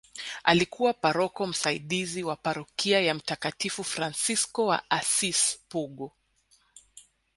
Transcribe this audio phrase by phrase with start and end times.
[0.43, 6.11] Alikuwa paroko msaidizi wa parokia ya mtakatifu Fransisco wa Assis Pugu